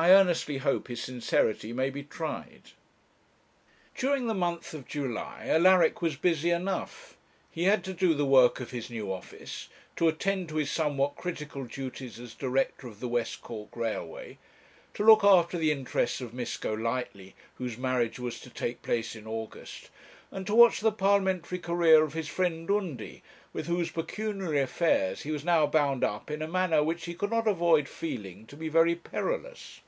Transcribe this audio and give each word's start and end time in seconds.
I 0.00 0.10
earnestly 0.12 0.58
hope 0.58 0.86
his 0.86 1.02
sincerity 1.02 1.72
may 1.72 1.90
be 1.90 2.04
tried.' 2.04 2.70
During 3.96 4.28
the 4.28 4.32
month 4.34 4.72
of 4.72 4.86
July, 4.86 5.46
Alaric 5.48 6.00
was 6.00 6.14
busy 6.14 6.50
enough. 6.52 7.16
He 7.50 7.64
had 7.64 7.82
to 7.82 7.92
do 7.94 8.14
the 8.14 8.24
work 8.24 8.60
of 8.60 8.70
his 8.70 8.90
new 8.90 9.12
office, 9.12 9.68
to 9.96 10.06
attend 10.06 10.50
to 10.50 10.54
his 10.54 10.70
somewhat 10.70 11.16
critical 11.16 11.64
duties 11.64 12.20
as 12.20 12.34
director 12.34 12.86
of 12.86 13.00
the 13.00 13.08
West 13.08 13.42
Cork 13.42 13.74
Railway, 13.74 14.38
to 14.94 15.02
look 15.02 15.24
after 15.24 15.58
the 15.58 15.72
interests 15.72 16.20
of 16.20 16.32
Miss 16.32 16.56
Golightly, 16.58 17.34
whose 17.56 17.76
marriage 17.76 18.20
was 18.20 18.38
to 18.42 18.50
take 18.50 18.82
place 18.82 19.16
in 19.16 19.26
August, 19.26 19.90
and 20.30 20.46
to 20.46 20.54
watch 20.54 20.78
the 20.78 20.92
Parliamentary 20.92 21.58
career 21.58 22.04
of 22.04 22.12
his 22.12 22.28
friend 22.28 22.70
Undy, 22.70 23.24
with 23.52 23.66
whose 23.66 23.90
pecuniary 23.90 24.60
affairs 24.60 25.22
he 25.22 25.32
was 25.32 25.44
now 25.44 25.66
bound 25.66 26.04
up 26.04 26.30
in 26.30 26.40
a 26.40 26.46
manner 26.46 26.84
which 26.84 27.06
he 27.06 27.14
could 27.14 27.30
not 27.32 27.48
avoid 27.48 27.88
feeling 27.88 28.46
to 28.46 28.56
be 28.56 28.68
very 28.68 28.94
perilous. 28.94 29.80